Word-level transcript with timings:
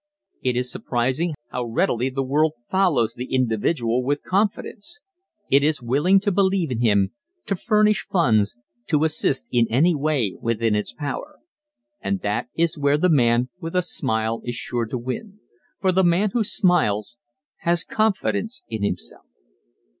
It 0.41 0.57
is 0.57 0.71
surprising 0.71 1.35
how 1.49 1.65
readily 1.65 2.09
the 2.09 2.23
world 2.23 2.53
follows 2.67 3.13
the 3.13 3.25
individual 3.35 4.03
with 4.03 4.23
confidence. 4.23 4.99
It 5.51 5.63
is 5.63 5.79
willing 5.79 6.19
to 6.21 6.31
believe 6.31 6.71
in 6.71 6.81
him, 6.81 7.11
to 7.45 7.55
furnish 7.55 8.03
funds, 8.03 8.57
to 8.87 9.03
assist 9.03 9.47
in 9.51 9.67
any 9.69 9.93
way 9.93 10.35
within 10.41 10.73
its 10.73 10.91
power. 10.91 11.37
And 12.01 12.21
that 12.21 12.47
is 12.57 12.79
where 12.79 12.97
the 12.97 13.09
man 13.09 13.49
with 13.59 13.75
a 13.75 13.83
smile 13.83 14.41
is 14.43 14.55
sure 14.55 14.87
to 14.87 14.97
win 14.97 15.39
for 15.79 15.91
the 15.91 16.03
man 16.03 16.31
who 16.33 16.43
smiles 16.43 17.17
has 17.57 17.83
confidence 17.83 18.63
in 18.69 18.81
himself. 18.81 19.27